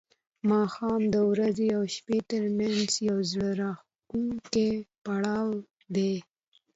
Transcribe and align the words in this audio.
ماښام 0.49 1.01
د 1.13 1.15
ورځې 1.31 1.67
او 1.77 1.83
شپې 1.95 2.17
ترمنځ 2.29 2.89
یو 3.09 3.17
زړه 3.31 3.49
راښکونکی 3.61 4.69
پړاو 5.03 5.49
دی. 5.95 6.13